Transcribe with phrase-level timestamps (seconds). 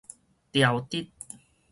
[0.51, 1.11] 條直